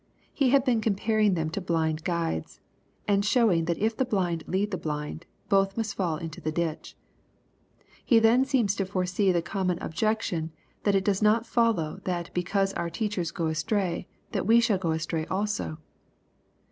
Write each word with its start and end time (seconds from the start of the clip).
He 0.33 0.49
had 0.49 0.65
been 0.65 0.81
comparing 0.81 1.35
them 1.35 1.51
to 1.51 1.61
blind 1.61 2.03
guides, 2.03 2.59
and 3.07 3.23
showing 3.23 3.65
that 3.65 3.77
if 3.77 3.95
the 3.95 4.03
blind 4.03 4.43
lead 4.47 4.71
the 4.71 4.77
blind, 4.79 5.27
"both 5.47 5.77
must 5.77 5.93
fall 5.93 6.17
into 6.17 6.41
the 6.41 6.51
ditch." 6.51 6.97
He 8.03 8.17
then 8.17 8.43
seems 8.43 8.73
to 8.77 8.85
foresee 8.87 9.31
the 9.31 9.43
common 9.43 9.77
objection 9.79 10.53
that 10.85 10.95
it 10.95 11.05
does 11.05 11.21
not 11.21 11.45
follow 11.45 12.01
that 12.05 12.33
because 12.33 12.73
our 12.73 12.89
teachers 12.89 13.29
go 13.29 13.45
astray 13.45 14.07
that 14.31 14.47
we 14.47 14.59
shall 14.59 14.79
go 14.79 14.89
astray 14.89 15.27
also. 15.27 15.77